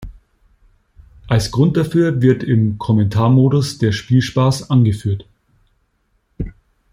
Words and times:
Als 1.27 1.51
Grund 1.51 1.77
dafür 1.77 2.23
wird 2.23 2.41
im 2.41 2.79
Kommentar-Modus 2.79 3.77
der 3.77 3.91
Spielspaß 3.91 4.71
angeführt. 4.71 5.27